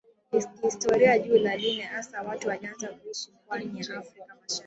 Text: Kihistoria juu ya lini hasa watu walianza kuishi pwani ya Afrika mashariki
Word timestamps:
Kihistoria 0.31 1.17
juu 1.19 1.35
ya 1.37 1.57
lini 1.57 1.81
hasa 1.81 2.21
watu 2.23 2.47
walianza 2.47 2.87
kuishi 2.87 3.31
pwani 3.47 3.65
ya 3.65 3.97
Afrika 3.99 4.27
mashariki 4.41 4.59